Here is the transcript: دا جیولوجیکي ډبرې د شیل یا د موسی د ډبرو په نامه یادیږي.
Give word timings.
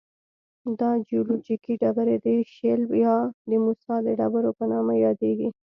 دا 0.79 0.91
جیولوجیکي 1.07 1.73
ډبرې 1.81 2.15
د 2.25 2.27
شیل 2.53 2.81
یا 3.05 3.15
د 3.49 3.51
موسی 3.63 3.97
د 4.05 4.07
ډبرو 4.19 4.51
په 4.57 4.63
نامه 4.71 4.93
یادیږي. 5.05 5.49